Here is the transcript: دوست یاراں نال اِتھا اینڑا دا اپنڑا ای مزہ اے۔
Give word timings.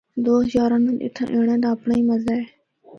دوست 0.23 0.49
یاراں 0.55 0.81
نال 0.85 0.97
اِتھا 1.05 1.23
اینڑا 1.31 1.55
دا 1.63 1.69
اپنڑا 1.73 1.95
ای 1.97 2.01
مزہ 2.09 2.33
اے۔ 2.37 2.43